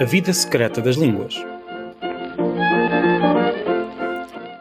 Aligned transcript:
A 0.00 0.04
Vida 0.04 0.32
Secreta 0.32 0.80
das 0.80 0.96
Línguas. 0.96 1.34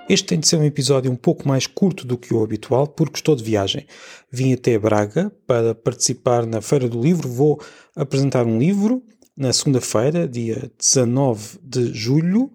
Este 0.09 0.27
tem 0.27 0.39
de 0.39 0.47
ser 0.47 0.57
um 0.57 0.63
episódio 0.63 1.09
um 1.09 1.15
pouco 1.15 1.47
mais 1.47 1.65
curto 1.65 2.05
do 2.05 2.17
que 2.17 2.33
o 2.33 2.43
habitual, 2.43 2.85
porque 2.85 3.15
estou 3.15 3.35
de 3.35 3.43
viagem. 3.43 3.87
Vim 4.29 4.53
até 4.53 4.77
Braga 4.77 5.31
para 5.47 5.73
participar 5.73 6.45
na 6.45 6.61
Feira 6.61 6.89
do 6.89 7.01
Livro. 7.01 7.29
Vou 7.29 7.61
apresentar 7.95 8.45
um 8.45 8.59
livro 8.59 9.01
na 9.35 9.53
segunda-feira, 9.53 10.27
dia 10.27 10.69
19 10.77 11.59
de 11.63 11.93
julho, 11.93 12.51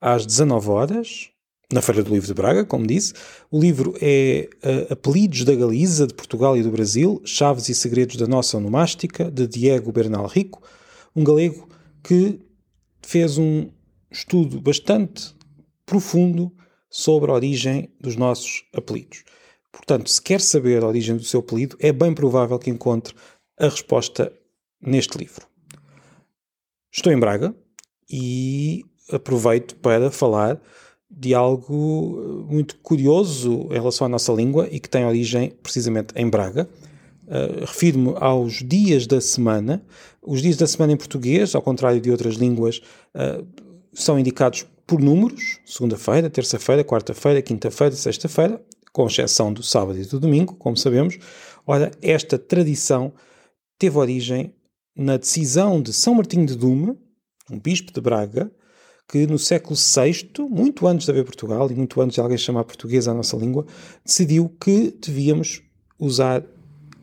às 0.00 0.24
19 0.24 0.70
horas, 0.70 1.28
na 1.72 1.82
Feira 1.82 2.04
do 2.04 2.14
Livro 2.14 2.28
de 2.28 2.34
Braga, 2.34 2.64
como 2.64 2.86
disse. 2.86 3.14
O 3.50 3.60
livro 3.60 3.94
é 4.00 4.48
uh, 4.64 4.92
Apelidos 4.92 5.44
da 5.44 5.54
Galiza, 5.56 6.06
de 6.06 6.14
Portugal 6.14 6.56
e 6.56 6.62
do 6.62 6.70
Brasil, 6.70 7.20
Chaves 7.24 7.68
e 7.68 7.74
Segredos 7.74 8.16
da 8.16 8.28
Nossa 8.28 8.56
Onomástica, 8.56 9.28
de 9.28 9.46
Diego 9.48 9.90
Bernal 9.90 10.26
Rico, 10.26 10.62
um 11.16 11.24
galego 11.24 11.71
que 12.02 12.40
fez 13.00 13.38
um 13.38 13.70
estudo 14.10 14.60
bastante 14.60 15.34
profundo 15.86 16.52
sobre 16.90 17.30
a 17.30 17.34
origem 17.34 17.90
dos 18.00 18.16
nossos 18.16 18.64
apelidos. 18.74 19.24
Portanto, 19.70 20.10
se 20.10 20.20
quer 20.20 20.40
saber 20.40 20.82
a 20.82 20.86
origem 20.86 21.16
do 21.16 21.24
seu 21.24 21.40
apelido, 21.40 21.76
é 21.80 21.92
bem 21.92 22.12
provável 22.14 22.58
que 22.58 22.70
encontre 22.70 23.14
a 23.58 23.64
resposta 23.64 24.32
neste 24.80 25.16
livro. 25.16 25.46
Estou 26.92 27.12
em 27.12 27.18
Braga 27.18 27.54
e 28.10 28.84
aproveito 29.10 29.76
para 29.76 30.10
falar 30.10 30.60
de 31.10 31.34
algo 31.34 32.46
muito 32.50 32.78
curioso 32.78 33.68
em 33.70 33.74
relação 33.74 34.06
à 34.06 34.08
nossa 34.08 34.32
língua 34.32 34.68
e 34.70 34.78
que 34.78 34.88
tem 34.88 35.04
origem 35.04 35.50
precisamente 35.62 36.12
em 36.16 36.28
Braga. 36.28 36.68
Uh, 37.32 37.64
Refiro-me 37.64 38.12
aos 38.16 38.62
dias 38.62 39.06
da 39.06 39.18
semana. 39.18 39.82
Os 40.20 40.42
dias 40.42 40.58
da 40.58 40.66
semana 40.66 40.92
em 40.92 40.96
português, 40.98 41.54
ao 41.54 41.62
contrário 41.62 41.98
de 41.98 42.10
outras 42.10 42.34
línguas, 42.34 42.82
uh, 43.14 43.46
são 43.94 44.18
indicados 44.18 44.66
por 44.86 45.00
números: 45.00 45.58
segunda-feira, 45.64 46.28
terça-feira, 46.28 46.84
quarta-feira, 46.84 47.40
quinta-feira, 47.40 47.96
sexta-feira, 47.96 48.62
com 48.92 49.06
exceção 49.06 49.50
do 49.50 49.62
sábado 49.62 49.98
e 49.98 50.04
do 50.04 50.20
domingo, 50.20 50.54
como 50.56 50.76
sabemos. 50.76 51.18
Ora, 51.66 51.90
esta 52.02 52.38
tradição 52.38 53.14
teve 53.78 53.96
origem 53.96 54.52
na 54.94 55.16
decisão 55.16 55.80
de 55.80 55.90
São 55.90 56.14
Martinho 56.14 56.44
de 56.44 56.54
Dume, 56.54 56.98
um 57.50 57.58
bispo 57.58 57.90
de 57.94 58.00
Braga, 58.02 58.52
que 59.08 59.26
no 59.26 59.38
século 59.38 59.74
VI, 59.74 60.30
muito 60.50 60.86
antes 60.86 61.06
de 61.06 61.12
haver 61.12 61.24
Portugal 61.24 61.70
e 61.70 61.74
muito 61.74 61.98
antes 62.00 62.14
de 62.14 62.20
alguém 62.20 62.36
chamar 62.36 62.64
português 62.64 63.08
à 63.08 63.14
nossa 63.14 63.36
língua, 63.38 63.66
decidiu 64.04 64.54
que 64.60 64.94
devíamos 65.00 65.62
usar 65.98 66.44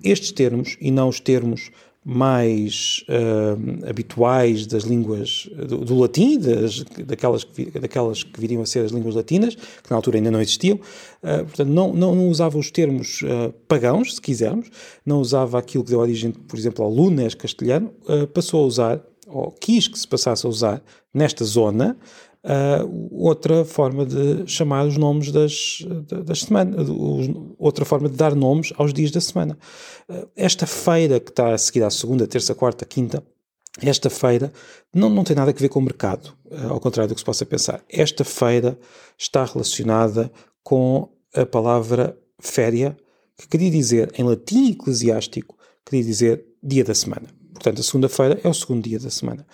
estes 0.03 0.31
termos 0.31 0.77
e 0.79 0.91
não 0.91 1.09
os 1.09 1.19
termos 1.19 1.71
mais 2.03 3.03
uh, 3.09 3.89
habituais 3.89 4.65
das 4.65 4.83
línguas 4.83 5.49
do, 5.67 5.79
do 5.79 5.99
latim, 5.99 6.39
das, 6.39 6.81
daquelas, 7.05 7.43
que, 7.43 7.69
daquelas 7.71 8.23
que 8.23 8.39
viriam 8.39 8.61
a 8.61 8.65
ser 8.65 8.85
as 8.85 8.91
línguas 8.91 9.15
latinas, 9.15 9.55
que 9.55 9.89
na 9.89 9.97
altura 9.97 10.17
ainda 10.17 10.31
não 10.31 10.41
existiam. 10.41 10.77
Uh, 11.21 11.45
portanto, 11.45 11.67
não, 11.67 11.93
não, 11.93 12.15
não, 12.15 12.29
usava 12.29 12.57
os 12.57 12.71
termos 12.71 13.21
uh, 13.21 13.53
pagãos, 13.67 14.15
se 14.15 14.21
quisermos, 14.21 14.69
não 15.05 15.19
usava 15.19 15.59
aquilo 15.59 15.83
que 15.83 15.89
deu 15.91 15.99
origem, 15.99 16.31
por 16.31 16.57
exemplo, 16.57 16.83
ao 16.85 16.91
lunes 16.91 17.35
castelhano, 17.35 17.91
passou 18.33 18.63
a 18.63 18.67
usar 18.67 19.08
ou 19.29 19.51
quis 19.51 19.87
que 19.87 19.97
se 19.97 20.07
passasse 20.07 20.45
a 20.45 20.49
usar 20.49 20.81
nesta 21.13 21.45
zona 21.45 21.97
uh, 22.43 23.09
outra 23.11 23.65
forma 23.65 24.05
de 24.05 24.45
chamar 24.47 24.85
os 24.85 24.97
nomes 24.97 25.31
das, 25.31 25.79
das 26.25 26.41
semanas, 26.41 26.87
outra 27.57 27.85
forma 27.85 28.09
de 28.09 28.15
dar 28.15 28.35
nomes 28.35 28.73
aos 28.77 28.93
dias 28.93 29.11
da 29.11 29.21
semana. 29.21 29.57
Uh, 30.09 30.27
esta 30.35 30.65
feira 30.65 31.19
que 31.19 31.31
está 31.31 31.53
a 31.53 31.57
seguir 31.57 31.83
à 31.83 31.89
segunda, 31.89 32.27
terça, 32.27 32.55
quarta, 32.55 32.85
quinta, 32.85 33.23
esta 33.81 34.09
feira 34.09 34.51
não, 34.93 35.09
não 35.09 35.23
tem 35.23 35.35
nada 35.35 35.51
a 35.51 35.53
ver 35.53 35.69
com 35.69 35.79
o 35.79 35.83
mercado, 35.83 36.33
uh, 36.45 36.73
ao 36.73 36.79
contrário 36.79 37.09
do 37.09 37.15
que 37.15 37.21
se 37.21 37.25
possa 37.25 37.45
pensar. 37.45 37.83
Esta 37.89 38.23
feira 38.23 38.79
está 39.17 39.45
relacionada 39.45 40.31
com 40.63 41.09
a 41.33 41.45
palavra 41.45 42.17
féria, 42.39 42.97
que 43.37 43.47
queria 43.47 43.71
dizer, 43.71 44.11
em 44.17 44.23
latim 44.23 44.71
eclesiástico, 44.71 45.57
queria 45.85 46.03
dizer 46.03 46.45
dia 46.61 46.83
da 46.83 46.93
semana. 46.93 47.38
Portanto, 47.59 47.81
a 47.81 47.83
segunda-feira 47.83 48.39
é 48.41 48.47
o 48.47 48.53
segundo 48.53 48.83
dia 48.83 48.97
da 48.97 49.09
semana. 49.09 49.45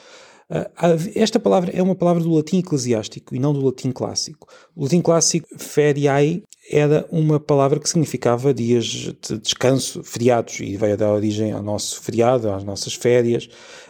Uh, 0.48 1.12
esta 1.16 1.40
palavra 1.40 1.72
é 1.72 1.82
uma 1.82 1.96
palavra 1.96 2.22
do 2.22 2.32
latim 2.32 2.60
eclesiástico 2.60 3.36
e 3.36 3.40
não 3.40 3.52
do 3.52 3.66
latim 3.66 3.92
clássico. 3.92 4.48
O 4.76 4.84
latim 4.84 5.02
clássico, 5.02 5.48
feriae, 5.58 6.44
era 6.70 7.06
uma 7.12 7.40
palavra 7.40 7.80
que 7.80 7.88
significava 7.88 8.54
dias 8.54 8.86
de 8.86 9.38
descanso, 9.40 10.04
feriados, 10.04 10.60
e 10.60 10.76
veio 10.76 10.98
dar 10.98 11.12
origem 11.12 11.52
ao 11.52 11.62
nosso 11.62 12.02
feriado, 12.02 12.50
às 12.50 12.64
nossas 12.64 12.94
férias, 12.94 13.46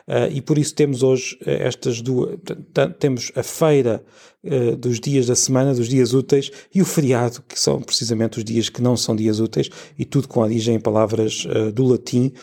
uh, 0.07 0.31
e 0.31 0.41
por 0.41 0.57
isso 0.57 0.75
temos 0.75 1.01
hoje 1.01 1.37
uh, 1.41 1.49
estas 1.49 2.01
duas, 2.01 2.37
temos 2.99 3.31
a 3.35 3.43
feira 3.43 4.03
uh, 4.43 4.75
dos 4.75 4.99
dias 4.99 5.27
da 5.27 5.35
semana, 5.35 5.73
dos 5.73 5.87
dias 5.87 6.13
úteis, 6.13 6.51
e 6.73 6.81
o 6.81 6.85
feriado, 6.85 7.41
que 7.47 7.59
são 7.59 7.81
precisamente 7.81 8.39
os 8.39 8.43
dias 8.43 8.67
que 8.67 8.81
não 8.81 8.97
são 8.97 9.15
dias 9.15 9.39
úteis, 9.39 9.69
e 9.97 10.03
tudo 10.03 10.27
com 10.27 10.41
origem 10.41 10.75
em 10.75 10.79
palavras 10.79 11.47
do 11.73 11.85
latim, 11.85 12.33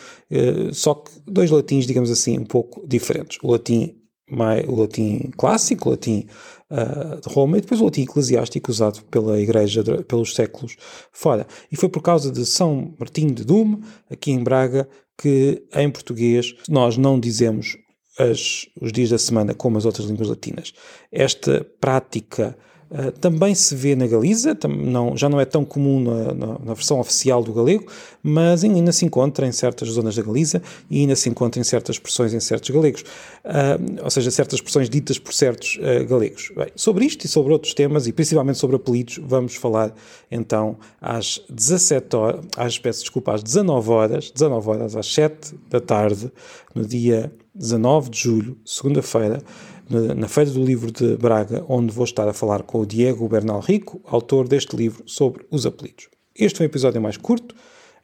só 0.71 0.95
que 0.95 1.11
dois 1.27 1.51
latins, 1.51 1.85
digamos 1.85 2.09
assim, 2.09 2.39
um 2.39 2.45
pouco 2.45 2.85
diferentes. 2.87 3.37
O 3.43 3.51
latim 3.51 3.95
mais, 4.29 4.67
o 4.67 4.75
latim 4.75 5.31
clássico, 5.37 5.89
o 5.89 5.91
latim 5.91 6.27
uh, 6.71 7.21
de 7.21 7.33
Roma, 7.33 7.57
e 7.57 7.61
depois 7.61 7.81
o 7.81 7.85
latim 7.85 8.03
eclesiástico 8.03 8.71
usado 8.71 9.03
pela 9.05 9.39
Igreja 9.39 9.83
de, 9.83 10.03
pelos 10.03 10.33
séculos 10.33 10.75
fora. 11.11 11.45
E 11.71 11.75
foi 11.75 11.89
por 11.89 12.01
causa 12.01 12.31
de 12.31 12.45
São 12.45 12.93
Martinho 12.99 13.33
de 13.33 13.43
Dume, 13.43 13.81
aqui 14.09 14.31
em 14.31 14.43
Braga, 14.43 14.87
que 15.17 15.63
em 15.75 15.89
português 15.89 16.55
nós 16.67 16.97
não 16.97 17.19
dizemos 17.19 17.77
as, 18.17 18.67
os 18.79 18.91
dias 18.91 19.09
da 19.09 19.17
semana 19.17 19.53
como 19.53 19.77
as 19.77 19.85
outras 19.85 20.07
línguas 20.07 20.29
latinas. 20.29 20.73
Esta 21.11 21.65
prática 21.79 22.57
Uh, 22.93 23.11
também 23.11 23.55
se 23.55 23.73
vê 23.75 23.95
na 23.95 24.05
Galiza, 24.05 24.55
não, 24.69 25.17
já 25.17 25.27
não 25.27 25.41
é 25.41 25.45
tão 25.45 25.65
comum 25.65 25.99
na, 25.99 26.33
na, 26.33 26.59
na, 26.59 26.73
versão 26.75 26.99
oficial 26.99 27.41
do 27.41 27.51
galego, 27.51 27.91
mas 28.21 28.63
ainda 28.63 28.91
se 28.91 29.03
encontra 29.03 29.47
em 29.47 29.51
certas 29.51 29.89
zonas 29.89 30.15
da 30.15 30.21
Galiza 30.21 30.61
e 30.91 30.99
ainda 30.99 31.15
se 31.15 31.27
encontra 31.27 31.59
em 31.59 31.63
certas 31.63 31.95
expressões 31.95 32.35
em 32.35 32.39
certos 32.39 32.69
galegos, 32.69 33.01
uh, 33.01 34.03
ou 34.03 34.11
seja, 34.11 34.29
certas 34.29 34.59
expressões 34.59 34.91
ditas 34.91 35.17
por 35.17 35.33
certos 35.33 35.79
uh, 35.79 36.07
galegos. 36.07 36.51
Bem, 36.55 36.67
sobre 36.75 37.05
isto 37.05 37.25
e 37.25 37.27
sobre 37.27 37.51
outros 37.51 37.73
temas, 37.73 38.05
e 38.05 38.13
principalmente 38.13 38.59
sobre 38.59 38.75
apelidos, 38.75 39.19
vamos 39.23 39.55
falar 39.55 39.91
então 40.29 40.77
às 41.01 41.41
17 41.49 42.15
horas, 42.15 42.45
às, 42.55 42.77
peço 42.77 42.99
desculpa, 42.99 43.33
às 43.33 43.41
19 43.41 43.89
horas, 43.89 44.29
19 44.29 44.69
horas 44.69 44.95
às 44.95 45.11
7 45.11 45.55
da 45.67 45.79
tarde, 45.79 46.31
no 46.75 46.85
dia 46.85 47.31
19 47.55 48.09
de 48.09 48.19
julho, 48.19 48.57
segunda-feira, 48.65 49.41
na 49.89 50.27
Feira 50.27 50.49
do 50.49 50.63
Livro 50.63 50.91
de 50.91 51.15
Braga, 51.17 51.63
onde 51.67 51.93
vou 51.93 52.03
estar 52.03 52.27
a 52.27 52.33
falar 52.33 52.63
com 52.63 52.79
o 52.79 52.85
Diego 52.85 53.27
Bernal 53.27 53.59
Rico, 53.59 54.01
autor 54.05 54.47
deste 54.47 54.75
livro 54.75 55.03
sobre 55.05 55.45
os 55.51 55.65
apelidos. 55.65 56.07
Este 56.35 56.57
foi 56.57 56.65
um 56.65 56.69
episódio 56.69 57.01
mais 57.01 57.17
curto, 57.17 57.53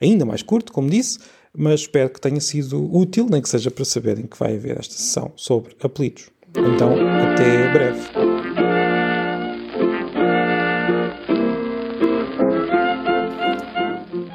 ainda 0.00 0.24
mais 0.24 0.42
curto, 0.42 0.72
como 0.72 0.88
disse, 0.88 1.18
mas 1.52 1.80
espero 1.80 2.10
que 2.10 2.20
tenha 2.20 2.40
sido 2.40 2.94
útil, 2.94 3.26
nem 3.28 3.42
que 3.42 3.48
seja 3.48 3.70
para 3.70 3.84
saberem 3.84 4.26
que 4.26 4.38
vai 4.38 4.54
haver 4.54 4.78
esta 4.78 4.94
sessão 4.94 5.32
sobre 5.34 5.74
apelidos. 5.82 6.30
Então, 6.50 6.94
até 7.32 7.72
breve. 7.72 8.00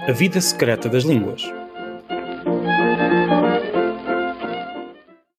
A 0.07 0.11
Vida 0.11 0.39
Secreta 0.41 0.89
das 0.89 1.03
Línguas 1.03 1.41